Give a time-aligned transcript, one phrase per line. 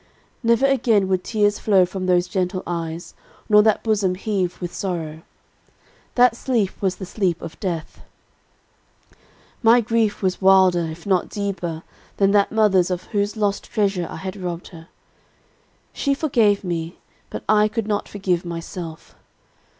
[0.41, 3.13] Never again would tears flow from those gentle eyes,
[3.47, 5.21] nor that bosom heave with sorrow.
[6.15, 8.01] That sleep was the sleep of death!
[9.61, 11.83] "My grief was wilder, if not deeper,
[12.17, 14.87] than that mother's of whose lost treasure I had robbed her.
[15.93, 16.97] She forgave me;
[17.29, 19.13] but I could not forgive myself.